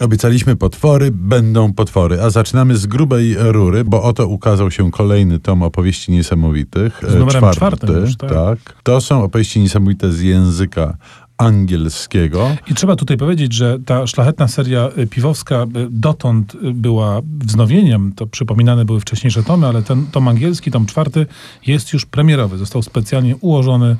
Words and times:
Obiecaliśmy 0.00 0.56
potwory, 0.56 1.10
będą 1.12 1.72
potwory, 1.72 2.22
a 2.22 2.30
zaczynamy 2.30 2.76
z 2.76 2.86
grubej 2.86 3.36
rury, 3.38 3.84
bo 3.84 4.02
oto 4.02 4.26
ukazał 4.26 4.70
się 4.70 4.90
kolejny 4.90 5.38
tom 5.40 5.62
opowieści 5.62 6.12
niesamowitych. 6.12 7.00
Z 7.08 7.14
numerem 7.14 7.44
e, 7.44 7.52
czwartym 7.52 8.00
już, 8.00 8.16
tak. 8.16 8.30
tak. 8.30 8.58
To 8.82 9.00
są 9.00 9.22
opowieści 9.22 9.60
niesamowite 9.60 10.12
z 10.12 10.20
języka 10.20 10.96
angielskiego. 11.38 12.56
I 12.70 12.74
trzeba 12.74 12.96
tutaj 12.96 13.16
powiedzieć, 13.16 13.52
że 13.52 13.78
ta 13.86 14.06
szlachetna 14.06 14.48
seria 14.48 14.90
y, 14.98 15.06
piwowska 15.06 15.62
y, 15.62 15.66
dotąd 15.90 16.54
y, 16.54 16.58
była 16.72 17.20
wznowieniem. 17.38 18.12
To 18.16 18.26
przypominane 18.26 18.84
były 18.84 19.00
wcześniejsze 19.00 19.42
tomy, 19.42 19.66
ale 19.66 19.82
ten 19.82 20.06
tom 20.06 20.28
angielski, 20.28 20.70
tom 20.70 20.86
czwarty 20.86 21.26
jest 21.66 21.92
już 21.92 22.06
premierowy. 22.06 22.58
Został 22.58 22.82
specjalnie 22.82 23.36
ułożony 23.36 23.96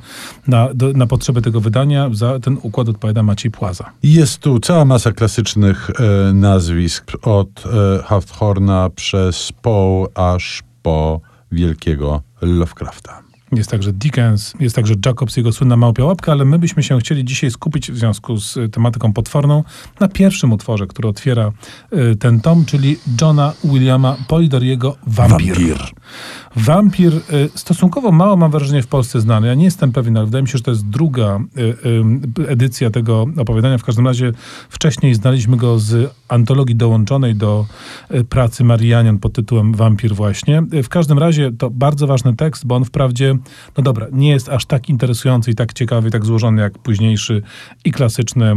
na, 0.47 0.73
do, 0.73 0.93
na 0.93 1.07
potrzeby 1.07 1.41
tego 1.41 1.61
wydania. 1.61 2.09
Za 2.13 2.39
ten 2.39 2.57
układ 2.61 2.89
odpowiada 2.89 3.23
Maciej 3.23 3.51
Płaza. 3.51 3.91
Jest 4.03 4.37
tu 4.37 4.59
cała 4.59 4.85
masa 4.85 5.11
klasycznych 5.11 5.89
e, 5.89 6.33
nazwisk 6.33 7.11
od 7.21 7.63
e, 7.65 8.03
Hawthorna 8.03 8.89
przez 8.95 9.51
Poe 9.61 10.07
aż 10.15 10.63
po 10.83 11.21
wielkiego 11.51 12.21
Lovecrafta. 12.41 13.24
Jest 13.51 13.71
także 13.71 13.93
Dickens, 13.93 14.53
jest 14.59 14.75
także 14.75 14.93
Jacobs, 15.05 15.37
jego 15.37 15.51
słynna 15.51 15.77
małpia 15.77 16.05
łapka, 16.05 16.31
ale 16.31 16.45
my 16.45 16.59
byśmy 16.59 16.83
się 16.83 16.99
chcieli 16.99 17.25
dzisiaj 17.25 17.51
skupić 17.51 17.91
w 17.91 17.97
związku 17.97 18.37
z 18.37 18.57
y, 18.57 18.69
tematyką 18.69 19.13
potworną 19.13 19.63
na 19.99 20.07
pierwszym 20.07 20.53
utworze, 20.53 20.87
który 20.87 21.07
otwiera 21.07 21.51
y, 21.93 22.15
ten 22.15 22.39
tom, 22.39 22.65
czyli 22.65 22.97
Johna 23.21 23.53
Williama 23.63 24.17
Polidoriego 24.27 24.97
Wampir. 25.07 25.47
Wampir. 25.47 25.77
Wampir 26.55 27.13
y, 27.13 27.21
stosunkowo 27.55 28.11
mało 28.11 28.37
mam 28.37 28.51
wrażenie 28.51 28.81
w 28.81 28.87
Polsce 28.87 29.21
znany. 29.21 29.47
Ja 29.47 29.53
nie 29.53 29.65
jestem 29.65 29.91
pewien, 29.91 30.17
ale 30.17 30.25
wydaje 30.25 30.41
mi 30.41 30.47
się, 30.49 30.57
że 30.57 30.63
to 30.63 30.71
jest 30.71 30.89
druga 30.89 31.39
edycja 32.47 32.89
tego 32.89 33.25
opowiadania. 33.37 33.77
W 33.77 33.83
każdym 33.83 34.07
razie 34.07 34.31
wcześniej 34.69 35.15
znaliśmy 35.15 35.57
go 35.57 35.79
z 35.79 36.13
antologii 36.27 36.75
dołączonej 36.75 37.35
do 37.35 37.65
pracy 38.29 38.63
Marianian 38.63 39.19
pod 39.19 39.33
tytułem 39.33 39.73
Wampir 39.73 40.15
właśnie. 40.15 40.63
W 40.83 40.89
każdym 40.89 41.19
razie 41.19 41.51
to 41.51 41.69
bardzo 41.69 42.07
ważny 42.07 42.35
tekst, 42.35 42.65
bo 42.65 42.75
on 42.75 42.85
wprawdzie 42.85 43.35
no 43.77 43.83
dobra, 43.83 44.07
nie 44.11 44.29
jest 44.29 44.49
aż 44.49 44.65
tak 44.65 44.89
interesujący 44.89 45.51
i 45.51 45.55
tak 45.55 45.73
ciekawy, 45.73 46.07
i 46.07 46.11
tak 46.11 46.25
złożony 46.25 46.61
jak 46.61 46.77
późniejszy 46.77 47.41
i 47.85 47.91
klasyczny 47.91 48.53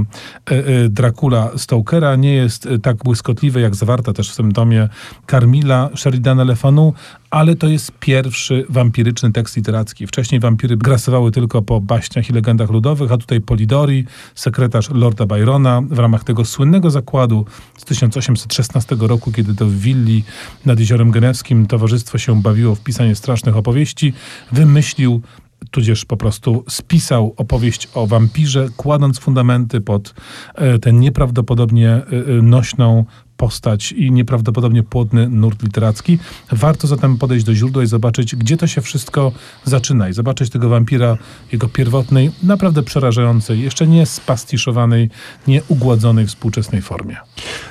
Dracula 0.89 1.51
Stokera, 1.57 2.17
nie 2.17 2.35
jest 2.35 2.69
tak 2.83 2.97
błyskotliwy 2.97 3.61
jak 3.61 3.75
zawarta 3.75 4.13
też 4.13 4.33
w 4.33 4.37
tym 4.37 4.53
tomie 4.53 4.89
Carmilla 5.31 5.91
Sheridana 5.95 6.45
Le 6.45 6.57
Fanu, 6.57 6.95
ale 7.31 7.57
to 7.57 7.69
jest 7.69 7.93
pierwszy 8.01 8.67
wampiryczny 8.69 9.33
tekst 9.33 9.57
literacki. 9.57 10.07
Wcześniej 10.07 10.41
wampiry 10.41 10.77
grasowały 10.77 11.31
tylko 11.31 11.63
po 11.63 11.81
baśniach 11.81 12.31
i 12.31 12.33
legendach 12.33 12.71
ludowych, 12.71 13.13
a 13.13 13.17
tutaj 13.17 13.41
Polidori, 13.41 14.05
sekretarz 14.35 14.91
Lorda 14.91 15.27
Byrona, 15.27 15.83
w 15.91 15.99
ramach 15.99 16.25
tego 16.25 16.45
słynnego 16.45 16.91
zakładu 16.91 17.47
z 17.77 17.85
1816 17.85 18.97
roku, 19.01 19.33
kiedy 19.33 19.55
to 19.55 19.67
w 19.67 19.75
willi 19.75 20.25
nad 20.65 20.81
Jeziorem 20.81 21.11
Genewskim 21.11 21.67
towarzystwo 21.67 22.19
się 22.19 22.43
bawiło 22.43 22.75
w 22.75 22.81
pisanie 22.81 23.15
strasznych 23.15 23.57
opowieści, 23.57 24.13
wymyślił 24.53 25.23
tudzież 25.71 26.05
po 26.05 26.17
prostu 26.17 26.65
spisał 26.69 27.35
opowieść 27.37 27.89
o 27.95 28.07
wampirze, 28.07 28.69
kładąc 28.77 29.19
fundamenty 29.19 29.81
pod 29.81 30.15
e, 30.55 30.79
tę 30.79 30.93
nieprawdopodobnie 30.93 31.91
e, 31.91 32.03
e, 32.03 32.43
nośną 32.43 33.05
postać 33.39 33.93
i 33.93 34.13
nieprawdopodobnie 34.13 34.83
płodny 34.83 35.29
nurt 35.29 35.63
literacki. 35.63 36.19
Warto 36.53 36.87
zatem 36.87 37.19
podejść 37.19 37.45
do 37.45 37.55
źródła 37.55 37.83
i 37.83 37.87
zobaczyć, 37.87 38.37
gdzie 38.37 38.57
to 38.57 38.67
się 38.67 38.81
wszystko 38.81 39.33
zaczyna 39.65 40.09
i 40.09 40.13
zobaczyć 40.13 40.51
tego 40.51 40.69
wampira, 40.69 41.17
jego 41.53 41.69
pierwotnej, 41.69 42.31
naprawdę 42.43 42.83
przerażającej, 42.83 43.61
jeszcze 43.61 43.87
nie 43.87 44.07
spastiszowanej, 44.07 45.11
nie 45.47 45.63
ugładzonej 45.69 46.27
współczesnej 46.27 46.83
formie. 46.83 47.17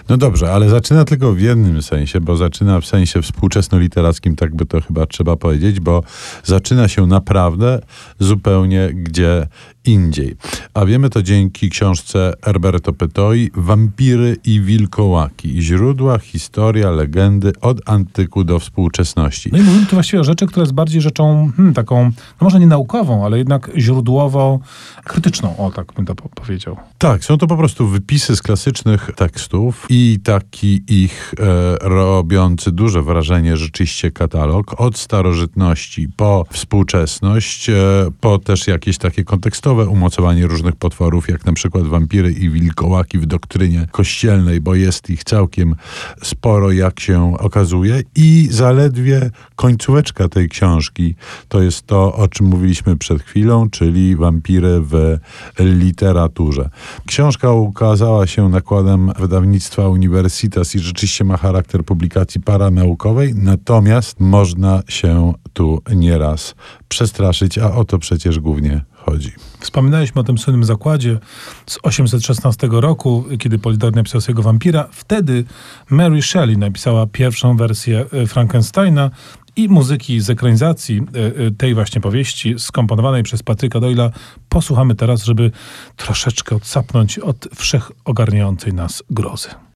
No 0.09 0.17
dobrze, 0.17 0.53
ale 0.53 0.69
zaczyna 0.69 1.05
tylko 1.05 1.33
w 1.33 1.39
jednym 1.39 1.81
sensie, 1.81 2.21
bo 2.21 2.37
zaczyna 2.37 2.81
w 2.81 2.85
sensie 2.85 3.21
współczesno-literackim, 3.21 4.35
tak 4.35 4.55
by 4.55 4.65
to 4.65 4.81
chyba 4.81 5.05
trzeba 5.05 5.35
powiedzieć, 5.35 5.79
bo 5.79 6.03
zaczyna 6.43 6.87
się 6.87 7.07
naprawdę 7.07 7.79
zupełnie 8.19 8.89
gdzie 8.93 9.47
indziej. 9.87 10.35
A 10.73 10.85
wiemy 10.85 11.09
to 11.09 11.23
dzięki 11.23 11.69
książce 11.69 12.33
Herberto 12.45 12.93
Petoi 12.93 13.51
Wampiry 13.55 14.37
i 14.45 14.61
wilkołaki. 14.61 15.61
Źródła, 15.61 16.19
historia, 16.19 16.91
legendy 16.91 17.51
od 17.61 17.89
antyku 17.89 18.43
do 18.43 18.59
współczesności. 18.59 19.49
No 19.51 19.57
i 19.57 19.61
mówimy 19.61 19.85
tu 19.85 19.95
właściwie 19.95 20.19
o 20.19 20.23
rzeczy, 20.23 20.47
która 20.47 20.61
jest 20.61 20.73
bardziej 20.73 21.01
rzeczą 21.01 21.51
hmm, 21.55 21.73
taką, 21.73 22.03
no 22.03 22.11
może 22.41 22.59
nie 22.59 22.67
naukową, 22.67 23.25
ale 23.25 23.37
jednak 23.37 23.71
źródłowo 23.77 24.59
krytyczną, 25.03 25.57
o 25.57 25.71
tak 25.71 25.93
bym 25.93 26.05
to 26.05 26.15
powiedział. 26.15 26.77
Tak, 26.97 27.25
są 27.25 27.37
to 27.37 27.47
po 27.47 27.57
prostu 27.57 27.87
wypisy 27.87 28.35
z 28.35 28.41
klasycznych 28.41 29.09
tekstów 29.15 29.85
i 29.89 30.19
taki 30.23 30.83
ich 30.87 31.33
e, 31.39 31.77
robiący 31.89 32.71
duże 32.71 33.01
wrażenie 33.01 33.57
rzeczywiście 33.57 34.11
katalog 34.11 34.81
od 34.81 34.97
starożytności 34.97 36.07
po 36.17 36.45
współczesność, 36.49 37.69
e, 37.69 37.75
po 38.21 38.39
też 38.39 38.67
jakieś 38.67 38.97
takie 38.97 39.23
kontekstowe 39.23 39.76
umocowanie 39.85 40.47
różnych 40.47 40.75
potworów, 40.75 41.29
jak 41.29 41.45
na 41.45 41.53
przykład 41.53 41.83
wampiry 41.83 42.31
i 42.31 42.49
wilkołaki 42.49 43.17
w 43.19 43.25
doktrynie 43.25 43.87
kościelnej, 43.91 44.61
bo 44.61 44.75
jest 44.75 45.09
ich 45.09 45.23
całkiem 45.23 45.75
sporo, 46.23 46.71
jak 46.71 46.99
się 46.99 47.37
okazuje. 47.37 48.01
I 48.15 48.47
zaledwie 48.51 49.31
końcóweczka 49.55 50.29
tej 50.29 50.49
książki 50.49 51.15
to 51.47 51.61
jest 51.61 51.87
to, 51.87 52.15
o 52.15 52.27
czym 52.27 52.45
mówiliśmy 52.45 52.97
przed 52.97 53.21
chwilą, 53.21 53.69
czyli 53.69 54.15
wampiry 54.15 54.81
w 54.81 55.17
literaturze. 55.59 56.69
Książka 57.05 57.51
ukazała 57.51 58.27
się 58.27 58.49
nakładem 58.49 59.11
wydawnictwa 59.19 59.87
Universitas 59.87 60.75
i 60.75 60.79
rzeczywiście 60.79 61.23
ma 61.23 61.37
charakter 61.37 61.83
publikacji 61.85 62.41
paranaukowej, 62.41 63.33
natomiast 63.35 64.19
można 64.19 64.81
się 64.87 65.33
tu 65.53 65.81
nieraz 65.95 66.55
przestraszyć, 66.87 67.57
a 67.57 67.71
o 67.71 67.85
to 67.85 67.99
przecież 67.99 68.39
głównie 68.39 68.81
chodzi. 69.11 69.31
Wspominaliśmy 69.59 70.21
o 70.21 70.23
tym 70.23 70.37
słynnym 70.37 70.63
zakładzie 70.63 71.19
z 71.65 71.79
816 71.83 72.67
roku, 72.71 73.25
kiedy 73.39 73.59
Polidor 73.59 73.95
napisał 73.95 74.21
swojego 74.21 74.41
wampira. 74.41 74.87
Wtedy 74.91 75.43
Mary 75.89 76.21
Shelley 76.21 76.57
napisała 76.57 77.07
pierwszą 77.07 77.57
wersję 77.57 78.05
e, 78.13 78.27
Frankensteina 78.27 79.11
i 79.55 79.69
muzyki 79.69 80.21
z 80.21 80.29
ekranizacji 80.29 81.01
e, 81.01 81.45
e, 81.45 81.51
tej 81.51 81.73
właśnie 81.73 82.01
powieści, 82.01 82.55
skomponowanej 82.57 83.23
przez 83.23 83.43
Patryka 83.43 83.79
Doyla, 83.79 84.11
posłuchamy 84.49 84.95
teraz, 84.95 85.23
żeby 85.23 85.51
troszeczkę 85.95 86.55
odsapnąć 86.55 87.19
od 87.19 87.47
wszechogarniającej 87.55 88.73
nas 88.73 89.03
grozy. 89.09 89.49